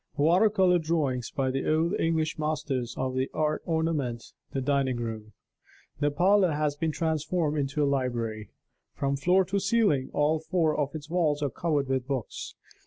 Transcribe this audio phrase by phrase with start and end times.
[0.17, 5.33] Water color drawings by the old English masters of the art ornament the dining room.
[5.99, 8.49] The parlor has been transformed into a library.
[8.95, 12.55] From floor to ceiling all four of its walls are covered with books.